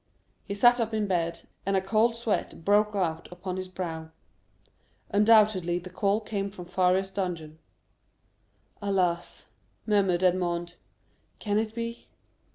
He 0.45 0.55
sat 0.55 0.79
up 0.79 0.95
in 0.95 1.05
bed 1.05 1.43
and 1.63 1.77
a 1.77 1.79
cold 1.79 2.15
sweat 2.15 2.65
broke 2.65 2.95
out 2.95 3.31
upon 3.31 3.57
his 3.57 3.67
brow. 3.67 4.09
Undoubtedly 5.11 5.77
the 5.77 5.91
call 5.91 6.21
came 6.21 6.49
from 6.49 6.65
Faria's 6.65 7.11
dungeon. 7.11 7.59
"Alas," 8.81 9.45
murmured 9.85 10.23
Edmond; 10.23 10.73
"can 11.37 11.59
it 11.59 11.75
be?" 11.75 12.07